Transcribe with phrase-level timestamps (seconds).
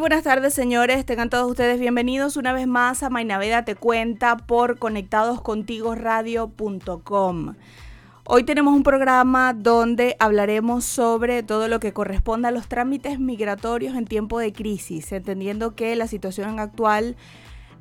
[0.00, 1.04] Buenas tardes, señores.
[1.04, 7.54] Tengan todos ustedes bienvenidos una vez más a Mainaveda Te Cuenta por conectadoscontigoradio.com.
[8.24, 13.94] Hoy tenemos un programa donde hablaremos sobre todo lo que corresponde a los trámites migratorios
[13.94, 17.16] en tiempo de crisis, entendiendo que la situación actual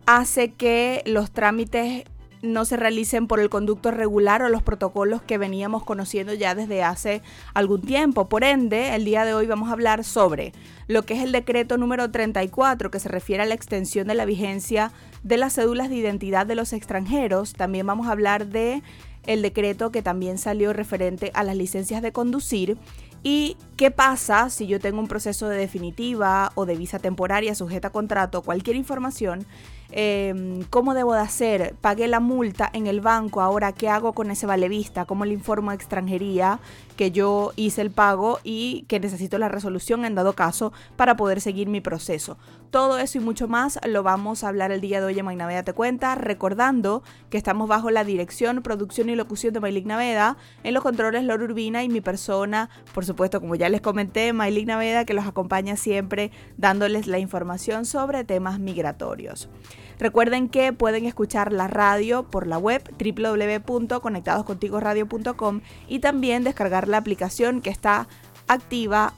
[0.06, 2.04] hace que los trámites
[2.42, 6.84] no se realicen por el conducto regular o los protocolos que veníamos conociendo ya desde
[6.84, 7.22] hace
[7.54, 8.30] algún tiempo.
[8.30, 10.54] Por ende, el día de hoy vamos a hablar sobre
[10.88, 14.26] lo que es el decreto número 34 que se refiere a la extensión de la
[14.26, 14.92] vigencia
[15.24, 17.54] de las cédulas de identidad de los extranjeros.
[17.54, 18.84] También vamos a hablar de
[19.26, 22.78] el decreto que también salió referente a las licencias de conducir
[23.22, 27.90] ¿Y qué pasa si yo tengo un proceso de definitiva o de visa temporaria sujeta
[27.90, 28.42] a contrato?
[28.44, 29.46] Cualquier información
[29.92, 31.76] Em, ¿Cómo debo de hacer?
[31.82, 35.06] Pagué la multa en el banco, ahora ¿qué hago con ese vale vista?
[35.06, 36.60] ¿Cómo le informo a extranjería
[36.96, 41.42] que yo hice el pago y que necesito la resolución en dado caso para poder
[41.42, 42.38] seguir mi proceso?
[42.72, 45.64] Todo eso y mucho más lo vamos a hablar el día de hoy en Maynaveda
[45.64, 50.76] Te Cuenta, recordando que estamos bajo la dirección, producción y locución de Maylig Naveda, en
[50.76, 55.04] los controles Loro Urbina y mi persona, por supuesto, como ya les comenté, Maylig Naveda,
[55.04, 59.50] que los acompaña siempre dándoles la información sobre temas migratorios.
[59.98, 67.62] Recuerden que pueden escuchar la radio por la web www.conectadoscontigoradio.com y también descargar la aplicación
[67.62, 68.08] que está
[68.48, 69.16] activa,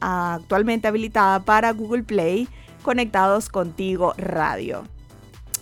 [0.00, 2.48] actualmente habilitada para Google Play,
[2.82, 4.84] Conectados Contigo Radio.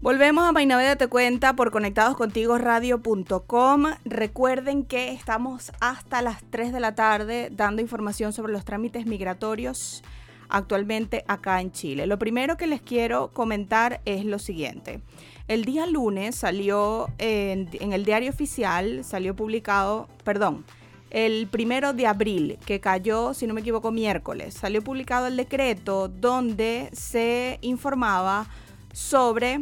[0.01, 3.85] Volvemos a Mainaveda Te Cuenta por conectadoscontigoradio.com.
[4.05, 10.05] Recuerden que estamos hasta las 3 de la tarde dando información sobre los trámites migratorios
[10.49, 12.07] actualmente acá en Chile.
[12.07, 15.01] Lo primero que les quiero comentar es lo siguiente.
[15.49, 20.65] El día lunes salió en, en el diario oficial, salió publicado, perdón,
[21.11, 26.07] el primero de abril, que cayó, si no me equivoco, miércoles, salió publicado el decreto
[26.07, 28.47] donde se informaba
[28.93, 29.61] sobre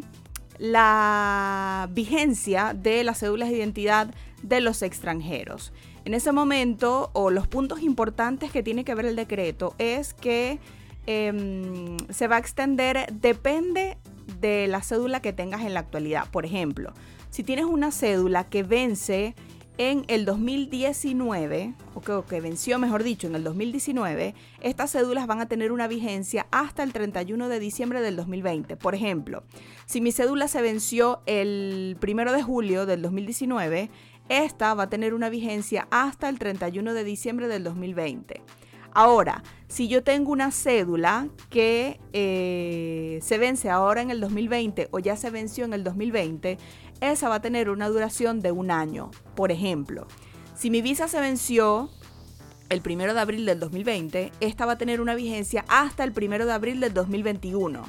[0.58, 5.72] la vigencia de las cédulas de identidad de los extranjeros.
[6.04, 10.60] En ese momento, o los puntos importantes que tiene que ver el decreto, es que
[11.06, 13.96] em, se va a extender, depende
[14.40, 16.30] de la cédula que tengas en la actualidad.
[16.30, 16.92] Por ejemplo,
[17.30, 19.34] si tienes una cédula que vence
[19.78, 25.48] en el 2019, o que, venció, mejor dicho, en el 2019, estas cédulas van a
[25.48, 28.76] tener una vigencia hasta el 31 de diciembre del 2020.
[28.76, 29.44] Por ejemplo,
[29.84, 33.90] si mi cédula se venció el 1 de julio del 2019,
[34.28, 38.42] esta va a tener una vigencia hasta el 31 de diciembre del 2020.
[38.98, 45.00] Ahora, si yo tengo una cédula que eh, se vence ahora en el 2020 o
[45.00, 46.56] ya se venció en el 2020,
[47.00, 49.10] esa va a tener una duración de un año.
[49.34, 50.06] Por ejemplo,
[50.54, 51.90] si mi visa se venció
[52.68, 56.46] el 1 de abril del 2020, esta va a tener una vigencia hasta el 1
[56.46, 57.84] de abril del 2021.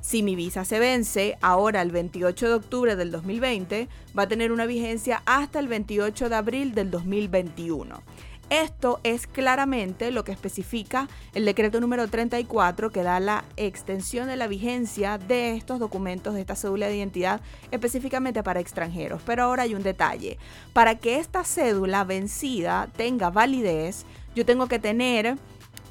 [0.00, 4.50] Si mi visa se vence ahora el 28 de octubre del 2020, va a tener
[4.50, 8.02] una vigencia hasta el 28 de abril del 2021.
[8.50, 14.34] Esto es claramente lo que especifica el decreto número 34 que da la extensión de
[14.34, 19.22] la vigencia de estos documentos, de esta cédula de identidad específicamente para extranjeros.
[19.24, 20.36] Pero ahora hay un detalle.
[20.72, 24.04] Para que esta cédula vencida tenga validez,
[24.34, 25.38] yo tengo que tener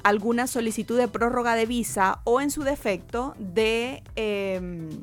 [0.02, 4.02] alguna solicitud de prórroga de visa o en su defecto de...
[4.16, 5.00] Em,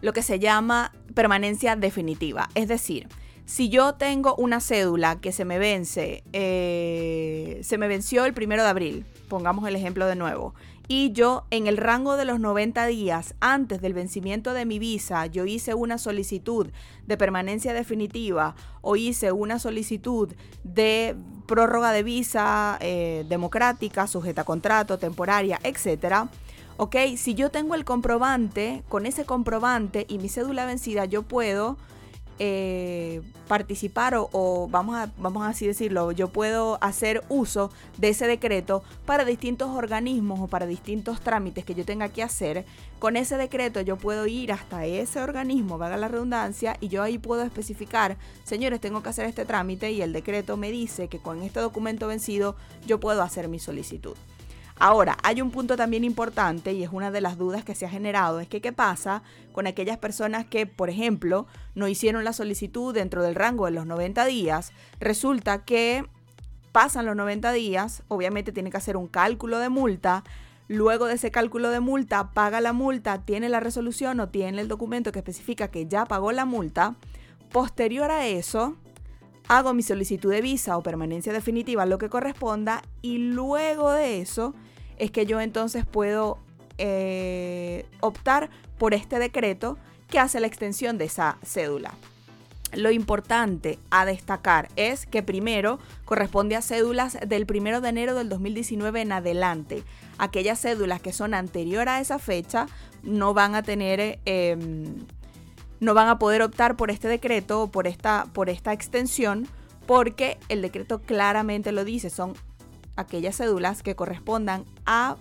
[0.00, 2.48] lo que se llama permanencia definitiva.
[2.56, 3.06] Es decir,
[3.52, 8.62] si yo tengo una cédula que se me vence, eh, se me venció el primero
[8.62, 10.54] de abril, pongamos el ejemplo de nuevo,
[10.88, 15.26] y yo en el rango de los 90 días antes del vencimiento de mi visa,
[15.26, 16.68] yo hice una solicitud
[17.06, 20.32] de permanencia definitiva o hice una solicitud
[20.64, 21.14] de
[21.46, 26.30] prórroga de visa eh, democrática, sujeta a contrato, temporaria, etcétera.
[26.78, 31.76] Ok, si yo tengo el comprobante, con ese comprobante y mi cédula vencida, yo puedo
[32.38, 38.26] eh, participar o, vamos, a, vamos a así decirlo, yo puedo hacer uso de ese
[38.26, 42.64] decreto para distintos organismos o para distintos trámites que yo tenga que hacer.
[42.98, 47.18] Con ese decreto yo puedo ir hasta ese organismo, vaga la redundancia, y yo ahí
[47.18, 51.42] puedo especificar, señores, tengo que hacer este trámite y el decreto me dice que con
[51.42, 52.56] este documento vencido
[52.86, 54.16] yo puedo hacer mi solicitud.
[54.78, 57.90] Ahora, hay un punto también importante y es una de las dudas que se ha
[57.90, 59.22] generado, es que qué pasa
[59.52, 63.86] con aquellas personas que, por ejemplo, no hicieron la solicitud dentro del rango de los
[63.86, 66.04] 90 días, resulta que
[66.72, 70.24] pasan los 90 días, obviamente tiene que hacer un cálculo de multa,
[70.68, 74.68] luego de ese cálculo de multa paga la multa, tiene la resolución o tiene el
[74.68, 76.96] documento que especifica que ya pagó la multa,
[77.52, 78.76] posterior a eso,
[79.58, 84.54] hago mi solicitud de visa o permanencia definitiva, lo que corresponda, y luego de eso
[84.98, 86.38] es que yo entonces puedo
[86.78, 89.76] eh, optar por este decreto
[90.08, 91.92] que hace la extensión de esa cédula.
[92.72, 98.30] Lo importante a destacar es que primero corresponde a cédulas del 1 de enero del
[98.30, 99.82] 2019 en adelante.
[100.16, 102.66] Aquellas cédulas que son anterior a esa fecha
[103.02, 105.04] no van a tener, em,
[105.82, 109.48] no van a poder optar por este decreto o por esta, por esta extensión
[109.84, 112.34] porque el decreto claramente lo dice, son
[112.94, 115.16] aquellas cédulas que correspondan a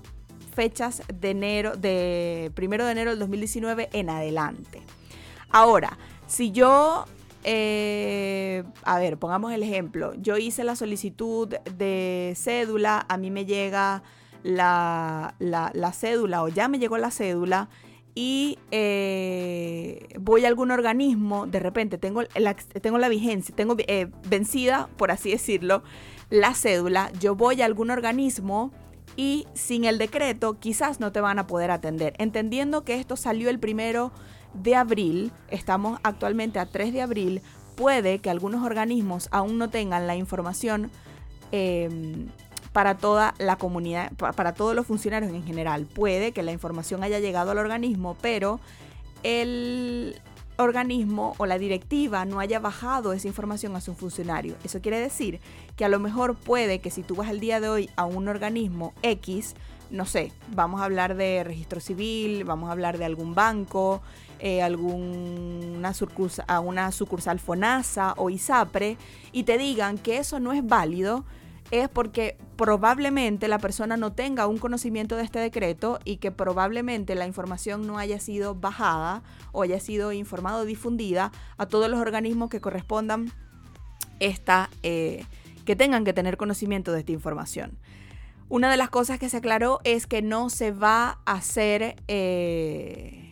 [0.53, 4.83] fechas de enero, de primero de enero del 2019 en adelante.
[5.49, 5.97] Ahora,
[6.27, 7.05] si yo,
[7.43, 13.47] eh, a ver, pongamos el ejemplo, yo hice la solicitud de cédula, a mí me
[13.47, 14.03] llega
[14.43, 17.67] la, la, cédula o ya me llegó la cédula
[18.13, 24.07] y eh, voy a algún organismo, de repente tengo la, tengo la vigencia, tengo eh,
[24.27, 25.83] vencida, por así decirlo,
[26.29, 28.71] la cédula, yo voy a algún organismo
[29.15, 32.13] y sin el decreto quizás no te van a poder atender.
[32.17, 34.11] Entendiendo que esto salió el primero
[34.53, 37.41] de abril, estamos actualmente a 3 de abril,
[37.75, 40.91] puede que algunos organismos aún no tengan la información
[41.51, 42.27] em,
[42.73, 45.85] para toda la comunidad, para todos los funcionarios en general.
[45.85, 48.59] Puede que la información haya llegado al organismo, pero
[49.23, 50.15] el,
[50.61, 54.55] organismo o la directiva no haya bajado esa información a su funcionario.
[54.63, 55.39] Eso quiere decir
[55.75, 58.27] que a lo mejor puede que si tú vas el día de hoy a un
[58.27, 59.55] organismo X,
[59.89, 64.01] no sé, vamos a hablar de registro civil, vamos a hablar de algún banco,
[64.39, 65.93] eh, alguna
[66.63, 68.97] una sucursal FONASA o ISAPRE
[69.31, 71.25] y te digan que eso no es válido,
[71.71, 77.15] es porque probablemente la persona no tenga un conocimiento de este decreto y que probablemente
[77.15, 81.99] la información no haya sido bajada o haya sido informada o difundida a todos los
[81.99, 83.31] organismos que correspondan
[84.19, 85.25] esta, eh,
[85.65, 87.77] que tengan que tener conocimiento de esta información.
[88.49, 91.95] Una de las cosas que se aclaró es que no se va a hacer...
[92.07, 93.30] Eh,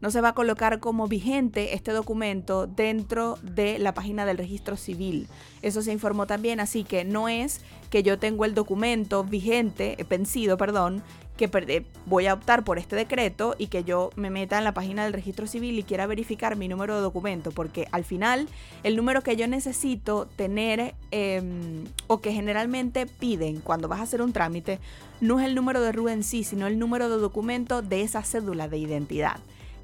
[0.00, 4.76] no se va a colocar como vigente este documento dentro de la página del registro
[4.76, 5.28] civil.
[5.62, 7.60] Eso se informó también, así que no es
[7.90, 11.02] que yo tengo el documento vigente, eh, vencido, perdón,
[11.36, 14.74] que eh, voy a optar por este decreto y que yo me meta en la
[14.74, 18.48] página del registro civil y quiera verificar mi número de documento, porque al final
[18.82, 24.20] el número que yo necesito tener em, o que generalmente piden cuando vas a hacer
[24.20, 24.80] un trámite
[25.20, 28.22] no es el número de RU en sí, sino el número de documento de esa
[28.22, 29.38] cédula de identidad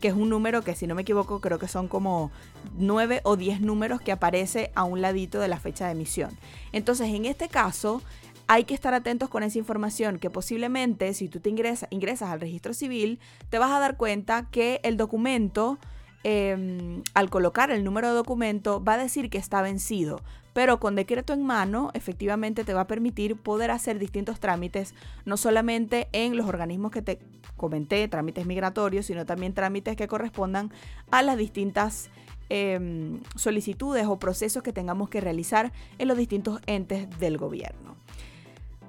[0.04, 2.30] que es un número que si no me equivoco creo que son como
[2.76, 6.28] 9 o 10 números que aparece a un ladito de la fecha de emisión.
[6.72, 8.02] Entonces en este caso
[8.46, 12.42] hay que estar atentos con esa información que posiblemente si tú te ingresas, ingresas al
[12.42, 13.18] registro civil
[13.48, 15.78] te vas a dar cuenta que el documento
[16.26, 20.22] Em, al colocar el número de documento va a decir que está vencido,
[20.54, 24.94] pero con decreto en mano efectivamente te va a permitir poder hacer distintos trámites,
[25.26, 27.18] no solamente en los organismos que te
[27.56, 30.72] comenté, trámites migratorios, sino también trámites que correspondan
[31.10, 32.10] a las distintas
[32.48, 37.96] em, solicitudes o procesos que tengamos que realizar en los distintos entes del gobierno.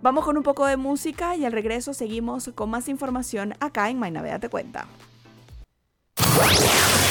[0.01, 3.97] Vamos con un poco de música y al regreso seguimos con más información acá en
[3.97, 4.85] Mainavea Te Cuenta.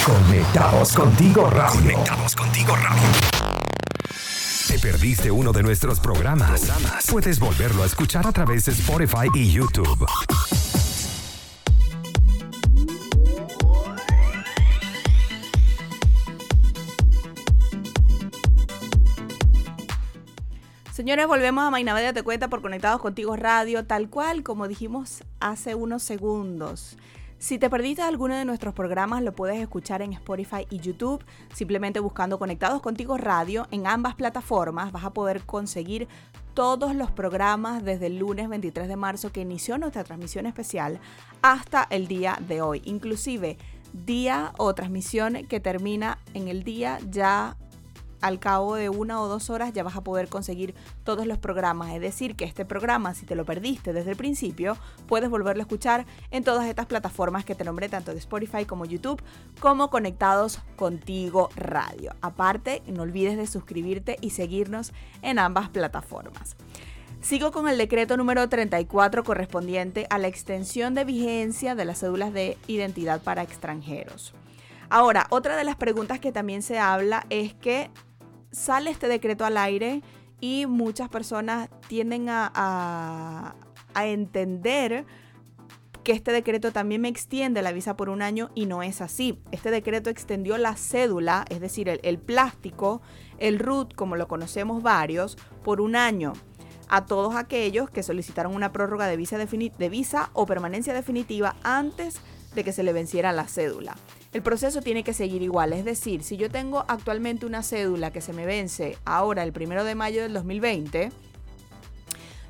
[0.05, 1.81] Conectados contigo radio.
[1.81, 3.45] Conectados contigo radio.
[4.67, 6.71] ¿Te perdiste uno de nuestros programas?
[7.09, 10.05] Puedes volverlo a escuchar a través de Spotify y YouTube.
[20.95, 25.75] Señores, volvemos a Mainamedia Te Cuenta por Conectados Contigo Radio, tal cual como dijimos hace
[25.75, 26.97] unos segundos.
[27.37, 31.21] Si te perdiste alguno de nuestros programas, lo puedes escuchar en Spotify y YouTube.
[31.53, 36.07] Simplemente buscando Conectados Contigo Radio en ambas plataformas vas a poder conseguir
[36.53, 41.01] todos los programas desde el lunes 23 de marzo que inició nuestra transmisión especial
[41.41, 42.81] hasta el día de hoy.
[42.85, 43.57] Inclusive
[43.91, 47.57] día o transmisión que termina en el día ya
[48.25, 51.93] al cabo de una o dos horas ya vas a poder conseguir todos los programas.
[51.93, 55.65] Es decir, que este programa, si te lo perdiste desde el principio, puedes volverlo a
[55.65, 59.21] escuchar en todas estas plataformas que te nombré, tanto de Spotify como YouTube,
[59.59, 62.15] como conectados contigo radio.
[62.21, 64.91] Aparte, no olvides de suscribirte y seguirnos
[65.21, 66.55] en ambas plataformas.
[67.21, 72.33] Sigo con el decreto número 34 correspondiente a la extensión de vigencia de las cédulas
[72.33, 74.33] de identidad para extranjeros.
[74.89, 77.89] Ahora, otra de las preguntas que también se habla es que
[78.55, 80.01] sale este decreto al aire
[80.39, 83.55] y muchas personas tienden a,
[83.95, 85.05] entender
[86.03, 89.39] que este decreto también me extiende la visa por un año y no es así.
[89.51, 93.01] Este decreto extendió la cédula, es decir, el, plástico,
[93.39, 96.33] el RUT, como lo conocemos varios, por un año
[96.89, 102.19] a todos aquellos que solicitaron una prórroga de visa, de visa o permanencia definitiva antes
[102.53, 103.95] de que se le venciera la cédula
[104.35, 105.71] el proceso tiene que seguir igual.
[105.71, 109.85] Es decir, si yo tengo actualmente una cédula que se me vence ahora el primero
[109.85, 111.09] de mayo del 2020,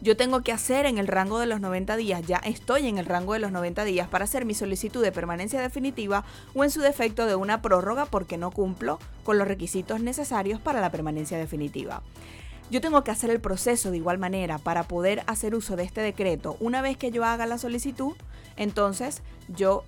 [0.01, 3.05] yo tengo que hacer en el rango de los 90 días, ya estoy en el
[3.05, 6.25] rango de los 90 días para hacer mi solicitud de permanencia definitiva
[6.55, 10.81] o en su defecto de una prórroga porque no cumplo con los requisitos necesarios para
[10.81, 12.01] la permanencia definitiva.
[12.71, 16.01] Yo tengo que hacer el proceso de igual manera para poder hacer uso de este
[16.01, 16.57] decreto.
[16.59, 18.15] Una vez que yo haga la solicitud,
[18.57, 19.83] entonces yo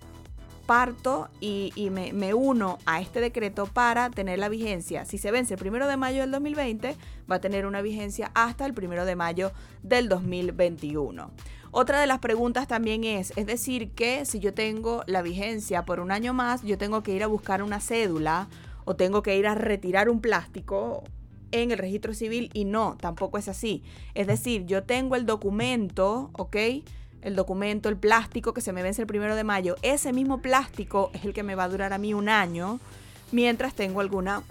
[0.68, 5.06] parto y, me, uno a este decreto para tener la vigencia.
[5.06, 6.96] Si se vence el primero de mayo del 2020,
[7.32, 11.32] va a tener una vigencia hasta el primero de mayo del 2021.
[11.72, 16.00] Otra de las preguntas también es, es decir, que si yo tengo la vigencia por
[16.00, 18.48] un año más, yo tengo que ir a buscar una cédula
[18.86, 21.04] o tengo que ir a retirar un plástico
[21.52, 23.84] en el registro civil y no, tampoco es así.
[24.16, 26.58] Es decir, yo tengo el documento, ¿ok?
[27.22, 31.12] El documento, el plástico que se me vence el primero de mayo, ese mismo plástico
[31.14, 32.80] es el que me va a durar a mí un año
[33.32, 34.44] mientras tengo alguna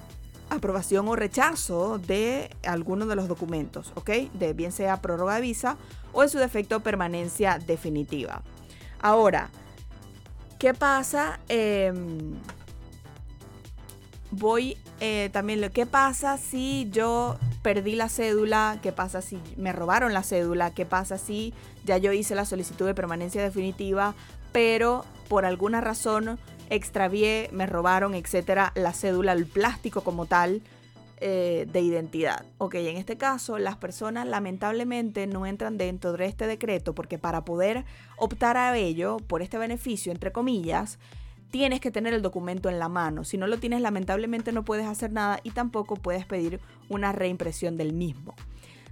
[0.50, 4.11] aprobación o rechazo de alguno de los documentos, ¿ok?
[4.35, 5.76] De bien sea prórroga de visa
[6.12, 8.42] o en su defecto permanencia definitiva.
[9.00, 9.50] Ahora,
[10.58, 11.40] ¿qué pasa?
[11.49, 12.35] Em,
[14.30, 20.14] voy eh, también que pasa si yo perdí la cédula, qué pasa si me robaron
[20.14, 21.52] la cédula, qué pasa si
[21.85, 24.14] ya yo hice la solicitud de permanencia definitiva,
[24.52, 26.38] pero por alguna razón
[26.70, 30.62] extravié, me robaron, etcétera, la cédula, el plástico como tal
[31.20, 32.44] eh, de identidad.
[32.58, 37.44] Ok, en este caso las personas lamentablemente no entran dentro de este decreto porque para
[37.44, 37.85] poder
[38.16, 41.00] optar a ello, por este beneficio, entre comillas,
[41.50, 43.25] tienes que tener el documento en la mano.
[43.25, 47.76] Si no lo tienes, lamentablemente no puedes hacer nada y tampoco puedes pedir una reimpresión
[47.76, 48.35] del mismo.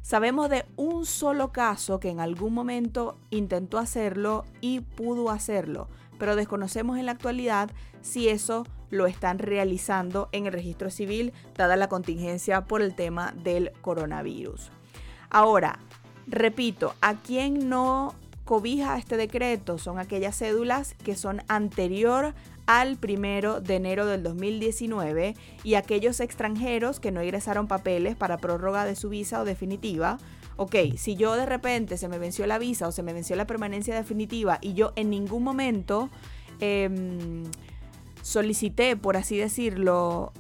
[0.02, 6.37] Sabemos de un solo caso que en algún momento intentó hacerlo y pudo hacerlo, pero
[6.37, 7.70] desconocemos en la actualidad
[8.02, 13.32] si eso lo están realizando en el registro civil, dada la contingencia por el tema
[13.42, 14.70] del coronavirus.
[15.30, 15.78] Ahora,
[16.26, 22.34] repito, a quien no cobija este decreto son aquellas cédulas que son anterior
[22.66, 28.84] al primero de enero del 2019 y aquellos extranjeros que no ingresaron papeles para prórroga
[28.84, 30.18] de su visa o definitiva.
[30.56, 33.46] Ok, si yo de repente se me venció la visa o se me venció la
[33.46, 36.10] permanencia definitiva y yo en ningún momento
[36.60, 37.44] em,
[38.22, 40.32] solicité, por así decirlo,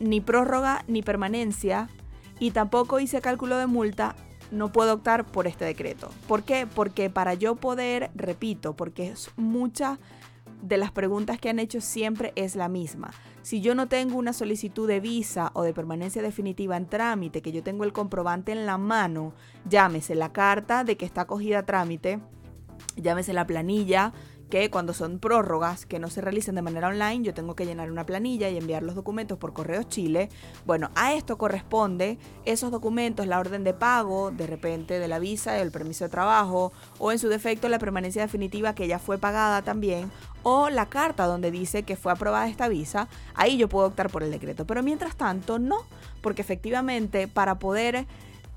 [0.00, 1.88] ni prórroga ni permanencia
[2.40, 4.16] y tampoco hice cálculo de multa,
[4.50, 6.10] no puedo optar por este decreto.
[6.28, 6.66] ¿Por qué?
[6.66, 9.98] Porque para yo poder, repito, porque es mucha
[10.62, 13.10] de las preguntas que han hecho siempre es la misma.
[13.42, 17.52] Si yo no tengo una solicitud de visa o de permanencia definitiva en trámite, que
[17.52, 19.34] yo tengo el comprobante en la mano,
[19.68, 22.20] llámese la carta de que está acogida a trámite,
[22.96, 24.14] llámese la planilla
[24.50, 27.90] que cuando son prórrogas que no se realicen de manera online, yo tengo que llenar
[27.90, 30.28] una planilla y enviar los documentos por correo Chile.
[30.66, 35.58] Bueno, a esto corresponde esos documentos, la orden de pago, de repente de la visa,
[35.58, 39.62] el permiso de trabajo, o en su defecto la permanencia definitiva que ya fue pagada
[39.62, 40.10] también,
[40.42, 44.22] o la carta donde dice que fue aprobada esta visa, ahí yo puedo optar por
[44.22, 44.66] el decreto.
[44.66, 45.78] Pero mientras tanto, no,
[46.20, 48.06] porque efectivamente para poder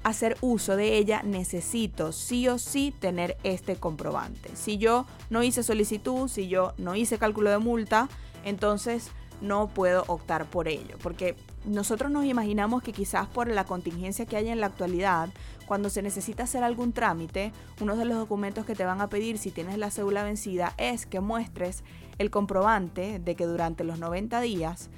[0.03, 4.49] hacer uso de ella, necesito sí o sí tener este comprobante.
[4.55, 8.09] Si yo no hice solicitud, si yo no hice cálculo de multa,
[8.43, 9.11] entonces
[9.41, 11.35] no puedo optar por ello, porque
[11.65, 15.29] nosotros nos imaginamos que quizás por la contingencia que hay en la actualidad,
[15.67, 17.51] cuando se necesita hacer algún trámite,
[17.81, 21.05] uno de los documentos que te van a pedir si tienes la cédula vencida es
[21.05, 21.83] que muestres
[22.17, 24.89] el comprobante de que durante los 90 días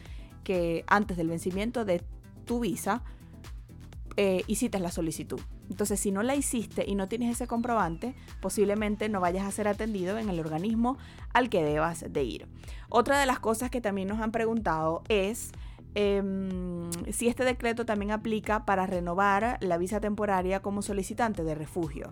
[0.43, 2.01] que antes del vencimiento de
[2.45, 3.03] tu visa
[4.21, 5.39] eh, hiciste la solicitud.
[5.69, 9.69] Entonces, si no la hiciste y no tienes ese comprobante, posiblemente no vayas a ser
[9.69, 10.97] atendido en el organismo
[11.33, 12.45] al que debas de ir.
[12.89, 15.53] Otra de las cosas que también nos han preguntado es
[15.95, 22.11] em, si este decreto también aplica para renovar la visa temporaria como solicitante de refugio.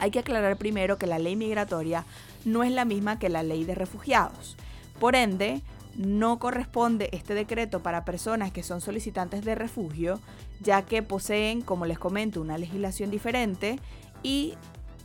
[0.00, 2.04] Hay que aclarar primero que la ley migratoria
[2.44, 4.56] no es la misma que la ley de refugiados.
[4.98, 5.62] Por ende,
[5.96, 10.18] no corresponde este decreto para personas que son solicitantes de refugio,
[10.60, 13.78] ya que poseen, como les comento, una legislación diferente
[14.22, 14.54] y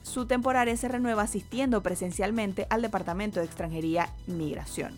[0.03, 4.97] su temporaria se renueva asistiendo presencialmente al Departamento de Extranjería Migración.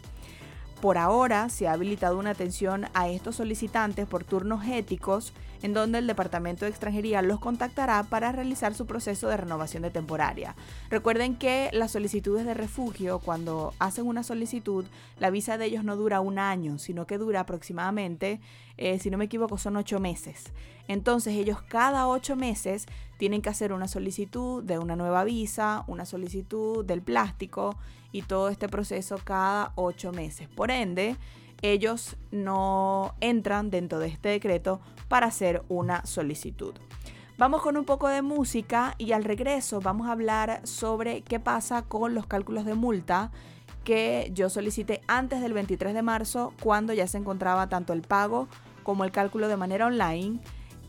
[0.82, 6.00] Por ahora se ha habilitado una atención a estos solicitantes por turnos éticos en donde
[6.00, 10.56] el Departamento de Extranjería los contactará para realizar su proceso de renovación de temporaria.
[10.90, 14.86] Recuerden que las solicitudes de refugio, cuando hacen una solicitud,
[15.20, 18.40] la visa de ellos no dura un año, sino que dura aproximadamente,
[18.78, 20.46] eh, si no me equivoco, son ocho meses.
[20.88, 22.88] Entonces ellos cada ocho meses
[23.22, 27.78] tienen que hacer una solicitud de una nueva visa, una solicitud del plástico
[28.12, 30.48] y todo este proceso cada ocho meses.
[30.50, 31.18] Por ende,
[31.62, 36.74] ellos no entran dentro de este decreto para hacer una solicitud.
[37.38, 41.84] Vamos con un poco de música y al regreso vamos a hablar sobre qué pasa
[41.84, 43.30] con los cálculos de multa
[43.84, 48.48] que yo solicité antes del 23 de marzo cuando ya se encontraba tanto el pago
[48.82, 50.40] como el cálculo de manera online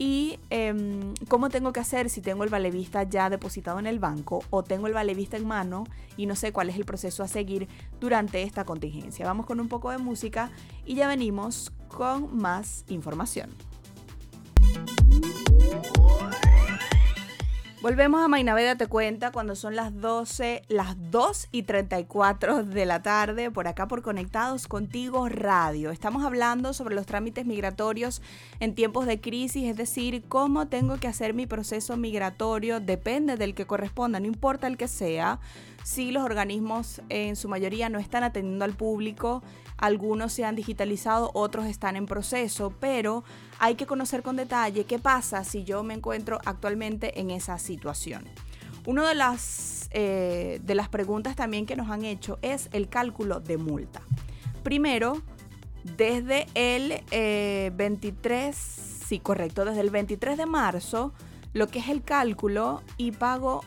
[0.03, 4.43] y em, cómo tengo que hacer si tengo el valevista ya depositado en el banco
[4.51, 5.85] o tengo el valevista en mano
[6.17, 7.69] y no sé cuál es el proceso a seguir
[8.01, 9.25] durante esta contingencia.
[9.25, 10.51] Vamos con un poco de música
[10.85, 13.51] y ya venimos con más información.
[17.83, 23.03] Volvemos a Mainaveda Te Cuenta cuando son las 12, las 2 y 34 de la
[23.03, 25.91] tarde, por acá por Conectados Contigo Radio.
[25.91, 28.23] Estamos hablando sobre los trámites migratorios
[28.61, 33.53] en tiempos de crisis, es decir, cómo tengo que hacer mi proceso migratorio, depende del
[33.53, 35.41] que corresponda, no importa el que sea
[35.85, 39.43] Sí, los organismos en su mayoría no están atendiendo al público,
[39.83, 43.25] algunos se han digitalizado, otros están en proceso, pero
[43.59, 48.25] hay que conocer con detalle qué pasa si yo me encuentro actualmente en esa situación.
[48.87, 53.41] Una de las, eh, de las preguntas también que nos han hecho es el cálculo
[53.41, 54.03] de multa.
[54.63, 55.21] Primero,
[55.97, 57.03] desde el
[57.75, 61.13] 23, eh, sí, correcto, desde el 23 de marzo,
[61.55, 63.65] lo que es el cálculo y pago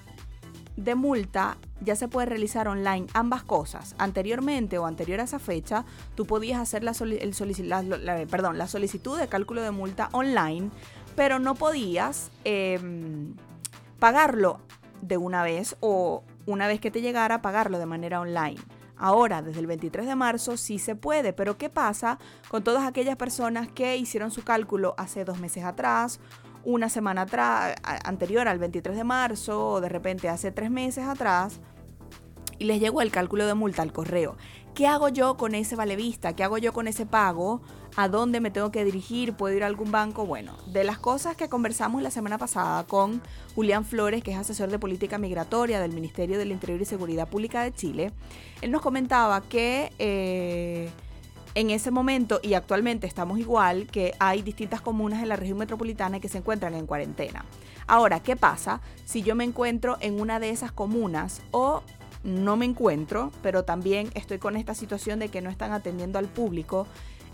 [0.78, 3.96] de multa ya se puede realizar online ambas cosas.
[3.98, 5.86] Anteriormente o anterior a esa fecha,
[6.16, 6.94] tú podías hacer la,
[8.30, 10.70] perdón, la solicitud de cálculo de multa online,
[11.16, 13.36] pero no podías em,
[14.00, 14.60] pagarlo
[15.02, 18.60] de una vez o una vez que te llegara pagarlo de manera online.
[18.98, 23.18] Ahora, desde el 23 de marzo, sí se puede, pero ¿qué pasa con todas aquellas
[23.18, 26.20] personas que hicieron su cálculo hace dos meses atrás
[26.66, 31.62] una semana atrás, anterior al 23 de marzo o de repente hace tres meses atrás
[32.58, 34.36] y les llegó el cálculo de multa al correo.
[34.74, 36.36] ¿Qué hago yo con ese valevista?
[36.36, 37.62] ¿Qué hago yo con ese pago?
[37.96, 39.34] ¿A dónde me tengo que dirigir?
[39.34, 40.26] ¿Puedo ir a algún banco?
[40.26, 43.22] Bueno, de las cosas que conversamos la semana pasada con
[43.56, 47.64] Julián Flores, que es asesor de política migratoria del Ministerio del Interior y Seguridad Pública
[47.64, 48.12] de Chile,
[48.62, 49.94] él nos comentaba que...
[49.98, 50.90] Eh,
[51.56, 56.20] en ese momento y actualmente estamos igual, que hay distintas comunas en la región metropolitana
[56.20, 57.46] que se encuentran en cuarentena.
[57.88, 61.82] Ahora, ¿qué pasa si yo me encuentro en una de esas comunas o
[62.24, 66.28] no me encuentro, pero también estoy con esta situación de que no están atendiendo al
[66.28, 66.88] público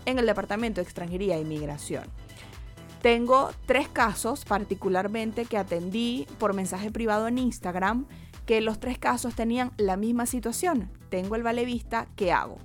[0.04, 2.04] en el Departamento de Extranjería e Inmigración?
[3.00, 8.06] Tengo tres casos particularmente que atendí por mensaje privado en Instagram,
[8.46, 10.88] que los tres casos tenían la misma situación.
[11.08, 12.58] Tengo el vale vista, ¿qué hago?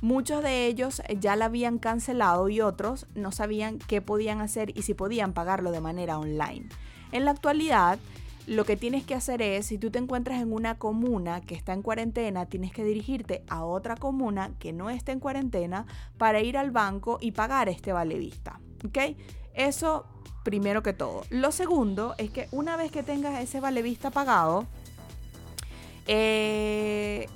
[0.00, 4.82] Muchos de ellos ya la habían cancelado y otros no sabían qué podían hacer y
[4.82, 6.68] si podían pagarlo de manera online.
[7.10, 7.98] En la actualidad,
[8.46, 11.72] lo que tienes que hacer es, si tú te encuentras en una comuna que está
[11.72, 15.84] en cuarentena, tienes que dirigirte a otra comuna que no esté en cuarentena
[16.16, 18.60] para ir al banco y pagar este vale vista.
[18.86, 19.16] ¿Ok?
[19.52, 20.06] Eso
[20.44, 21.24] primero que todo.
[21.28, 24.66] Lo segundo es que una vez que tengas ese vale vista pagado,
[26.06, 27.28] eh,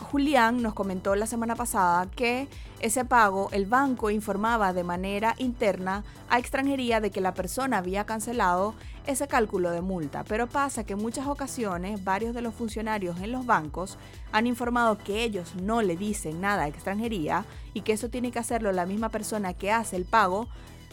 [0.00, 2.48] Julián nos comentó la semana pasada que
[2.80, 8.04] ese pago el banco informaba de manera interna a extranjería de que la persona había
[8.06, 8.74] cancelado
[9.06, 13.32] ese cálculo de multa, pero pasa que en muchas ocasiones varios de los funcionarios en
[13.32, 13.98] los bancos
[14.32, 18.38] han informado que ellos no le dicen nada a extranjería y que eso tiene que
[18.38, 20.48] hacerlo la misma persona que hace el pago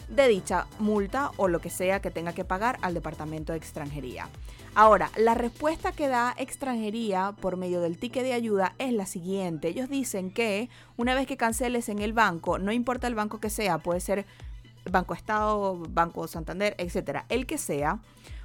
[0.08, 4.28] de dicha multa o lo que sea que tenga que pagar al Departamento de Extranjería.
[4.80, 9.66] Ahora, la respuesta que da extranjería por medio del ticket de ayuda es la siguiente.
[9.66, 13.50] Ellos dicen que una vez que canceles en el banco, no importa el banco que
[13.50, 14.24] sea, puede ser
[14.88, 17.98] Banco Estado, Banco Santander, etcétera, el que sea,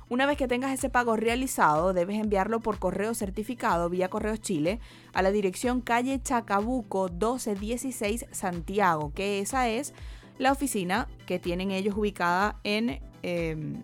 [0.09, 4.79] una vez que tengas ese pago realizado, debes enviarlo por correo certificado vía Correos Chile
[5.13, 9.93] a la dirección calle Chacabuco 1216 Santiago, que esa es
[10.39, 13.83] la oficina que tienen ellos ubicada en, em,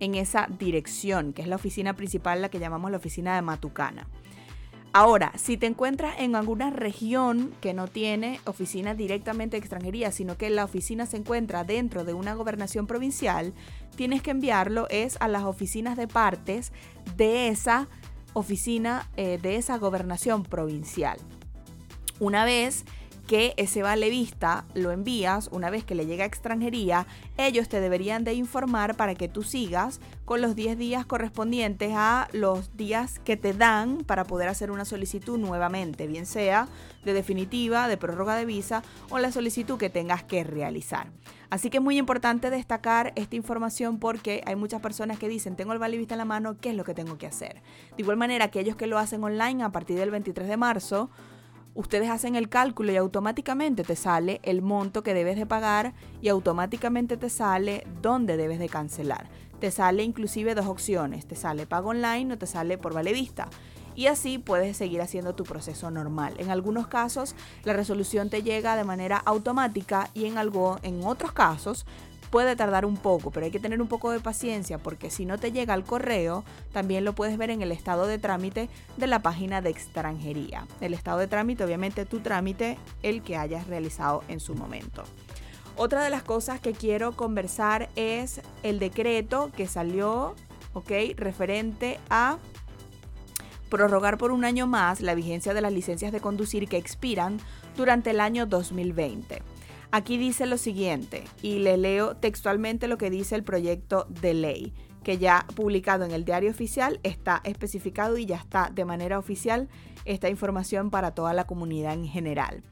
[0.00, 4.06] en esa dirección, que es la oficina principal, la que llamamos la oficina de Matucana.
[4.96, 10.36] Ahora, si te encuentras en alguna región que no tiene oficina directamente de extranjería, sino
[10.36, 13.54] que la oficina se encuentra dentro de una gobernación provincial,
[13.96, 16.72] tienes que enviarlo es a las oficinas de partes
[17.16, 17.88] de esa
[18.34, 21.18] oficina, eh, de esa gobernación provincial.
[22.20, 22.84] Una vez
[23.26, 27.06] que ese vale vista lo envías una vez que le llega a extranjería,
[27.36, 32.28] ellos te deberían de informar para que tú sigas con los 10 días correspondientes a
[32.32, 36.68] los días que te dan para poder hacer una solicitud nuevamente, bien sea
[37.04, 41.08] de definitiva, de prórroga de visa o la solicitud que tengas que realizar.
[41.50, 45.72] Así que es muy importante destacar esta información porque hay muchas personas que dicen, tengo
[45.72, 47.62] el vale vista en la mano, ¿qué es lo que tengo que hacer?
[47.96, 51.10] De igual manera, aquellos que lo hacen online a partir del 23 de marzo,
[51.74, 56.28] ustedes hacen el cálculo y automáticamente te sale el monto que debes de pagar y
[56.28, 59.28] automáticamente te sale dónde debes de cancelar.
[59.60, 63.48] Te sale inclusive dos opciones, te sale pago online o te sale por vale vista.
[63.96, 66.34] Y así puedes seguir haciendo tu proceso normal.
[66.38, 71.32] En algunos casos la resolución te llega de manera automática y en, algo, en otros
[71.32, 71.86] casos
[72.34, 75.38] puede tardar un poco, pero hay que tener un poco de paciencia porque si no
[75.38, 76.42] te llega al correo,
[76.72, 80.66] también lo puedes ver en el estado de trámite de la página de extranjería.
[80.80, 85.04] El estado de trámite, obviamente tu trámite, el que hayas realizado en su momento.
[85.76, 90.34] Otra de las cosas que quiero conversar es el decreto que salió,
[90.72, 90.90] ¿ok?
[91.16, 92.38] Referente a
[93.70, 97.38] prorrogar por un año más la vigencia de las licencias de conducir que expiran
[97.76, 99.53] durante el año 2020.
[99.96, 104.74] Aquí dice lo siguiente, y le leo textualmente lo que dice el proyecto de ley,
[105.04, 109.68] que ya publicado en el diario oficial está especificado y ya está de manera oficial
[110.04, 112.64] esta información para toda la comunidad en general.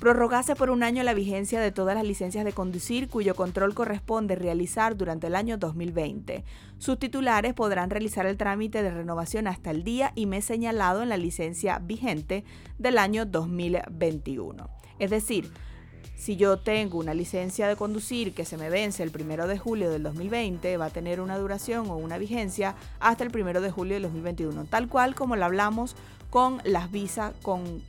[0.00, 4.34] Prorrogase por un año la vigencia de todas las licencias de conducir cuyo control corresponde
[4.34, 6.42] realizar durante el año 2020.
[6.78, 11.10] Sus titulares podrán realizar el trámite de renovación hasta el día y mes señalado en
[11.10, 12.42] la licencia vigente
[12.76, 14.68] del año 2021.
[14.98, 15.52] Es decir,
[16.16, 19.90] si yo tengo una licencia de conducir que se me vence el primero de julio
[19.90, 23.94] del 2020, va a tener una duración o una vigencia hasta el primero de julio
[23.94, 25.94] del 2021, tal cual como lo hablamos
[26.30, 27.82] con las visas, con,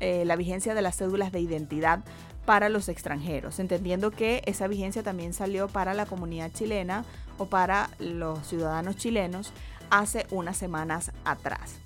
[0.00, 2.04] eh, la vigencia de las cédulas de identidad
[2.46, 7.04] para los extranjeros, entendiendo que esa vigencia también salió para la comunidad chilena
[7.38, 9.52] o para los ciudadanos chilenos
[9.90, 11.82] hace unas semanas atrás.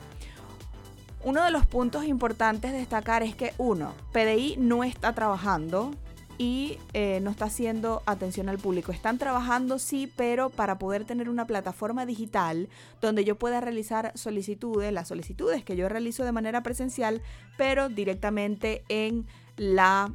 [1.25, 5.93] Uno de los puntos importantes de destacar es que, uno, PDI no está trabajando
[6.39, 8.93] y eh, no está haciendo atención al público.
[8.93, 12.69] Están trabajando, sí, pero para poder tener una plataforma digital
[13.01, 17.23] donde yo pueda realizar solicitudes, las solicitudes que yo realizo de manera presencial,
[17.57, 19.27] pero directamente en
[19.57, 20.13] la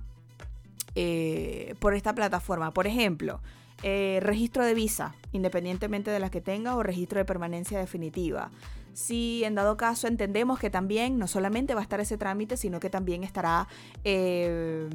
[0.95, 2.71] eh, por esta plataforma.
[2.71, 3.41] Por ejemplo,
[3.81, 8.51] eh, registro de visa, independientemente de las que tenga, o registro de permanencia definitiva
[8.93, 12.79] si en dado caso entendemos que también no solamente va a estar ese trámite, sino
[12.79, 13.67] que también estará,
[14.03, 14.89] eh,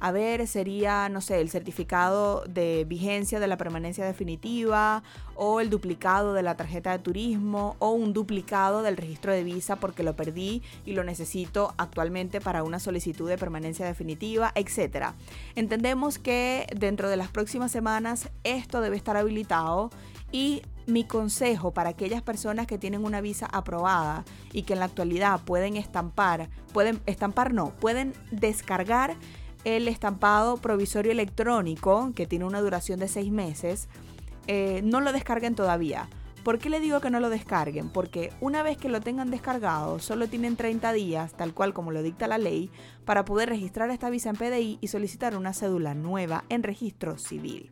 [0.00, 5.02] a ver, sería, no sé, el certificado de vigencia de la permanencia definitiva
[5.34, 9.76] o el duplicado de la tarjeta de turismo o un duplicado del registro de visa
[9.76, 15.14] porque lo perdí y lo necesito actualmente para una solicitud de permanencia definitiva, etc.
[15.54, 19.90] Entendemos que dentro de las próximas semanas esto debe estar habilitado
[20.34, 24.86] y mi consejo para aquellas personas que tienen una visa aprobada y que en la
[24.86, 29.14] actualidad pueden estampar, pueden estampar no, pueden descargar
[29.62, 33.88] el estampado provisorio electrónico que tiene una duración de seis meses,
[34.48, 36.08] eh, no lo descarguen todavía.
[36.42, 37.88] ¿Por qué le digo que no lo descarguen?
[37.88, 42.02] Porque una vez que lo tengan descargado, solo tienen 30 días, tal cual como lo
[42.02, 42.70] dicta la ley,
[43.04, 47.70] para poder registrar esta visa en PDI y solicitar una cédula nueva en registro civil.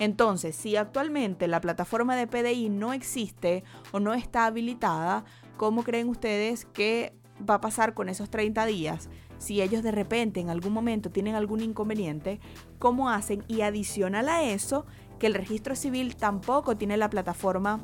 [0.00, 5.24] Entonces, si actualmente la plataforma de PDI no existe o no está habilitada,
[5.58, 7.14] ¿cómo creen ustedes que
[7.48, 9.10] va a pasar con esos 30 días?
[9.36, 12.40] Si ellos de repente en algún momento tienen algún inconveniente,
[12.78, 13.44] ¿cómo hacen?
[13.46, 14.86] Y adicional a eso,
[15.18, 17.80] que el registro civil tampoco tiene la plataforma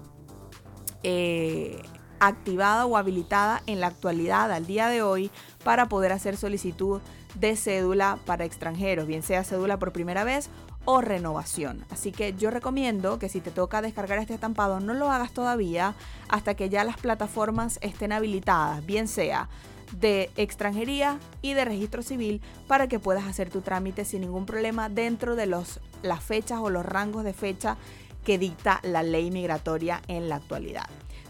[1.03, 1.83] eh,
[2.19, 5.31] activada o habilitada en la actualidad, al día de hoy,
[5.65, 7.03] para poder hacer solicitud
[7.39, 10.51] de cédula para extranjeros, bien sea cédula por primera vez
[10.85, 11.85] o renovación.
[11.91, 15.95] Así que yo recomiendo que si te toca descargar este estampado no lo hagas todavía
[16.29, 19.49] hasta que ya las plataformas estén habilitadas, bien sea
[19.93, 24.89] de extranjería y de registro civil para que puedas hacer tu trámite sin ningún problema
[24.89, 27.77] dentro de los, las fechas o los rangos de fecha
[28.25, 30.87] que dicta la ley migratoria en la actualidad.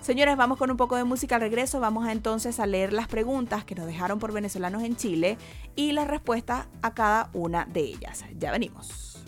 [0.06, 1.80] Señores, vamos con un poco de música al regreso.
[1.80, 5.36] Vamos entonces a leer las preguntas que nos dejaron por venezolanos en Chile
[5.74, 8.24] y las respuestas a cada una de ellas.
[8.38, 9.20] Ya venimos.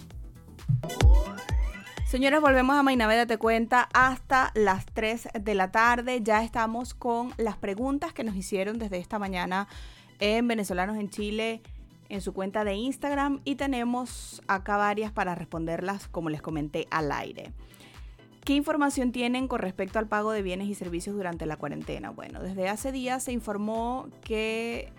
[2.06, 6.22] Señores, volvemos a Mainaveda Te Cuenta hasta las 3 de la tarde.
[6.22, 9.66] Ya estamos con las preguntas que nos hicieron desde esta mañana
[10.20, 11.60] en Venezolanos en Chile
[12.08, 17.10] en su cuenta de Instagram y tenemos acá varias para responderlas como les comenté al
[17.10, 17.52] aire.
[18.48, 22.08] ¿Qué información tienen con respecto al pago de bienes y servicios durante la cuarentena?
[22.08, 24.90] Bueno, desde hace días se informó que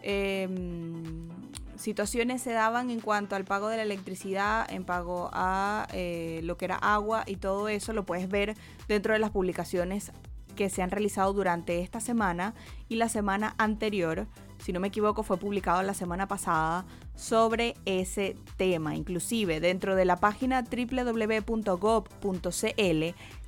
[0.00, 1.28] em,
[1.76, 6.56] situaciones se daban en cuanto al pago de la electricidad, en pago a eh, lo
[6.56, 7.92] que era agua y todo eso.
[7.92, 8.54] Lo puedes ver
[8.88, 10.10] dentro de las publicaciones
[10.56, 12.54] que se han realizado durante esta semana
[12.88, 14.28] y la semana anterior,
[14.64, 16.86] si no me equivoco, fue publicado la semana pasada
[17.18, 18.94] sobre ese tema.
[18.94, 21.74] Inclusive dentro de la página www.gov.cl,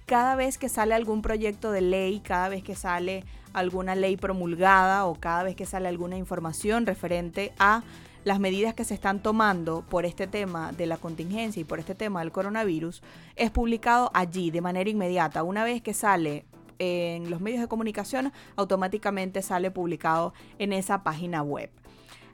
[0.06, 5.06] cada vez que sale algún proyecto de ley, cada vez que sale alguna ley promulgada
[5.06, 7.82] o cada vez que sale alguna información referente a
[8.24, 11.94] las medidas que se están tomando por este tema de la contingencia y por este
[11.94, 13.02] tema del coronavirus,
[13.36, 15.42] es publicado allí de manera inmediata.
[15.42, 16.44] Una vez que sale
[16.78, 21.70] en los medios de comunicación, automáticamente sale publicado en esa página web.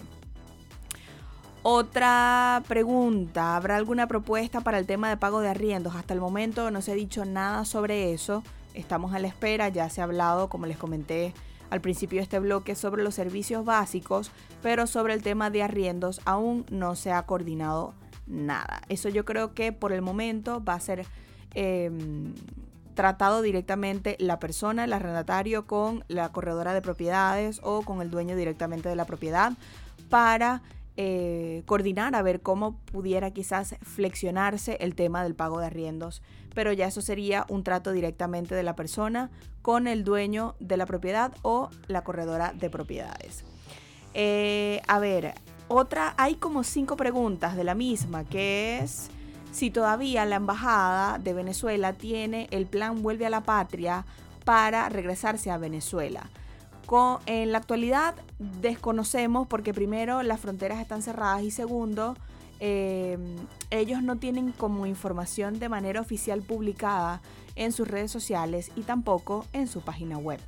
[1.63, 5.95] Otra pregunta, ¿habrá alguna propuesta para el tema de pago de arriendos?
[5.95, 8.43] Hasta el momento no se ha dicho nada sobre eso.
[8.73, 11.35] Estamos a la espera, ya se ha hablado, como les comenté,
[11.71, 14.31] al principio de este bloque sobre los servicios básicos,
[14.63, 17.95] pero sobre el tema de arriendos aún no se ha coordinado
[18.27, 18.83] nada.
[18.89, 21.07] Eso yo creo que por el momento va a ser
[21.55, 22.35] em,
[22.95, 28.37] tratado directamente la persona, el arrendatario, con la corredora de propiedades o con el dueño
[28.37, 29.53] directamente de la propiedad
[30.09, 30.63] para
[31.01, 36.23] eh, coordinar a ver cómo pudiera quizás flexionarse el tema del pago de arriendos.
[36.57, 39.31] Pero ya eso sería un trato directamente de la persona
[39.63, 43.45] con el dueño de la propiedad o la corredora de propiedades.
[44.13, 45.35] Eh, a ver,
[45.69, 49.09] otra, hay como cinco preguntas de la misma, que es
[49.53, 54.05] si todavía la embajada de Venezuela tiene el plan Vuelve a la Patria
[54.45, 56.29] para regresarse a Venezuela
[57.27, 62.17] en la actualidad desconocemos porque primero las fronteras están cerradas y segundo,
[62.61, 63.37] em,
[63.71, 67.21] ellos no tienen como información de manera oficial publicada
[67.57, 70.41] en sus redes sociales y tampoco en su página web.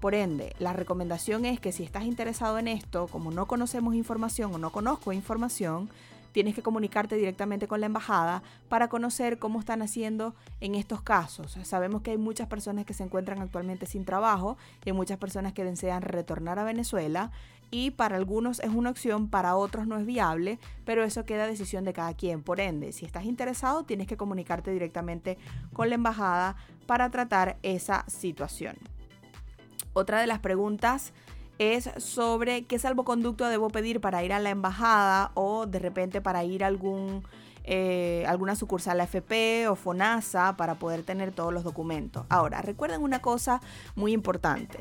[0.00, 4.52] Por ende, la recomendación es que si estás interesado en esto, como no conocemos información
[4.54, 5.88] o no conozco información,
[6.34, 11.56] tienes que comunicarte directamente con la embajada para conocer cómo están haciendo en estos casos.
[11.62, 15.52] Sabemos que hay muchas personas que se encuentran actualmente sin trabajo y hay muchas personas
[15.52, 17.30] que desean retornar a Venezuela
[17.70, 21.84] y para algunos es una opción, para otros no es viable, pero eso queda decisión
[21.84, 22.42] de cada quien.
[22.42, 25.38] Por ende, si estás interesado, tienes que comunicarte directamente
[25.72, 28.74] con la embajada para tratar esa situación.
[29.92, 31.12] Otra de las preguntas
[31.58, 36.44] es sobre qué salvoconducto debo pedir para ir a la embajada o de repente para
[36.44, 37.22] ir a algún,
[37.64, 42.26] eh, alguna sucursal AFP o FONASA para poder tener todos los documentos.
[42.28, 43.60] Ahora, recuerden una cosa
[43.94, 44.78] muy importante.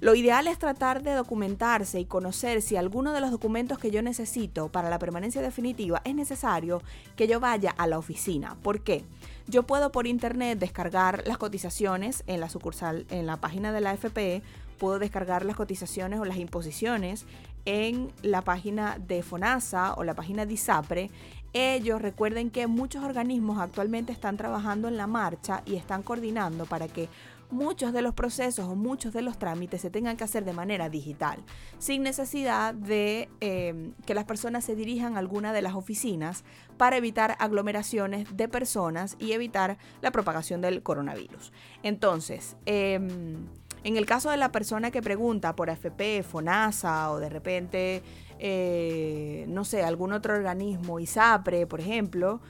[0.00, 4.02] Lo ideal es tratar de documentarse y conocer si alguno de los documentos que yo
[4.02, 6.82] necesito para la permanencia definitiva es necesario
[7.16, 8.56] que yo vaya a la oficina.
[8.62, 9.04] ¿Por qué?
[9.46, 13.92] Yo puedo por internet descargar las cotizaciones en la sucursal, en la página de la
[13.92, 14.42] AFP
[14.78, 17.26] puedo descargar las cotizaciones o las imposiciones
[17.64, 21.10] en la página de FONASA o la página de ISAPRE.
[21.52, 26.86] Ellos recuerden que muchos organismos actualmente están trabajando en la marcha y están coordinando para
[26.86, 27.08] que
[27.50, 30.88] muchos de los procesos o muchos de los trámites se tengan que hacer de manera
[30.88, 31.42] digital,
[31.78, 36.44] sin necesidad de em, que las personas se dirijan a alguna de las oficinas
[36.76, 41.52] para evitar aglomeraciones de personas y evitar la propagación del coronavirus.
[41.82, 43.46] Entonces, em,
[43.86, 48.02] en el caso de la persona que pregunta por AFP, FONASA o de repente,
[48.40, 52.40] eh, no sé, algún otro organismo, ISAPRE, por ejemplo,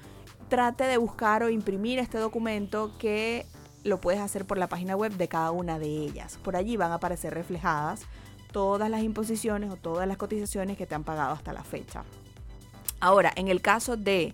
[0.48, 3.44] trate de buscar o imprimir este documento que
[3.84, 6.38] lo puedes hacer por la página web de cada una de ellas.
[6.42, 8.06] Por allí van a aparecer reflejadas
[8.50, 12.04] todas las imposiciones o todas las cotizaciones que te han pagado hasta la fecha.
[12.98, 14.32] Ahora, en el caso de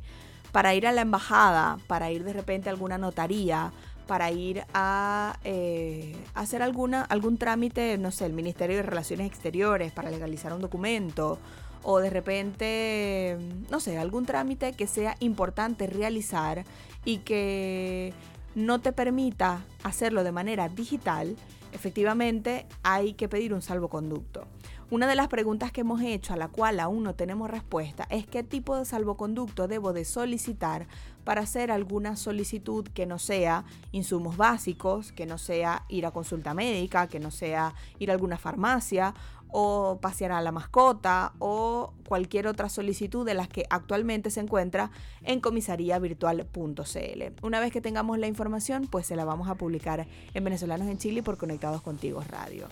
[0.53, 3.73] para ir a la embajada, para ir de repente a alguna notaría,
[4.07, 9.93] para ir a eh, hacer alguna, algún trámite, no sé, el Ministerio de Relaciones Exteriores,
[9.93, 11.39] para legalizar un documento,
[11.83, 13.39] o de repente,
[13.71, 16.65] no sé, algún trámite que sea importante realizar
[17.05, 18.13] y que
[18.55, 21.37] no te permita hacerlo de manera digital,
[21.73, 24.47] efectivamente hay que pedir un salvoconducto.
[24.91, 28.27] Una de las preguntas que hemos hecho a la cual aún no tenemos respuesta es
[28.27, 30.87] qué tipo de salvoconducto debo de solicitar
[31.25, 36.55] para hacer alguna solicitud que no sea insumos básicos, que no sea ir a consulta
[36.55, 39.15] médica, que no sea ir a alguna farmacia
[39.53, 44.91] o pasear a la mascota o cualquier otra solicitud de las que actualmente se encuentra
[45.23, 47.47] en comisaríavirtual.cl.
[47.47, 50.99] Una vez que tengamos la información, pues se la vamos a publicar en Venezolanos en
[50.99, 52.67] Chile por Conectados Contigo Radio.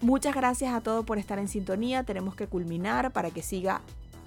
[0.00, 2.02] Muchas gracias a todos por estar en sintonía.
[2.02, 3.80] Tenemos que culminar para que siga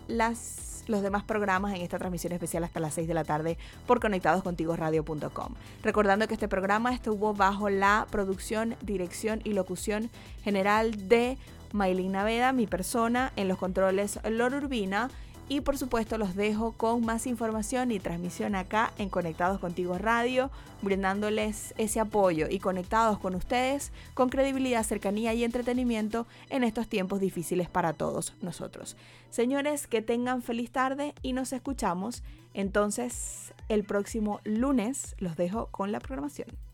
[0.08, 4.00] las, los demás programas en esta transmisión especial hasta las 6 de la tarde por
[4.00, 5.54] conectadoscontigoradio.com.
[5.84, 10.10] Recordando que este programa estuvo bajo la producción, dirección y locución
[10.44, 11.38] general de
[11.72, 15.10] Maylin Naveda, mi persona, en los controles Lor Urbina
[15.50, 20.52] y por supuesto los dejo con más información y transmisión acá en Conectados Contigo Radio,
[20.84, 27.20] brindándoles ese apoyo y conectados con ustedes con credibilidad, cercanía y entretenimiento en estos tiempos
[27.20, 28.96] difíciles para todos nosotros.
[29.32, 35.16] Señores, que tengan feliz tarde y nos escuchamos entonces el próximo lunes.
[35.18, 36.69] Los dejo con la programación.